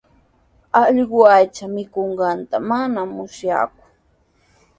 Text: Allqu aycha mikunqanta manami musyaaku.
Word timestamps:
Allqu 0.81 1.19
aycha 1.35 1.65
mikunqanta 1.75 2.55
manami 2.69 3.11
musyaaku. 3.15 3.83